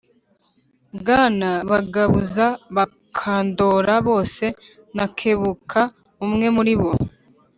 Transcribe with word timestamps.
Barwana 1.05 1.49
bagabuza 1.71 2.45
Bakandora 2.75 3.93
bose 4.07 4.45
Nakebuka 4.95 5.79
umwe 6.25 6.47
muri 6.55 6.73
bo 6.81 6.91